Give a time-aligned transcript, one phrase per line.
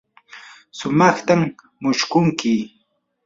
[0.77, 1.41] sumaqtam
[1.81, 2.53] mushkunki.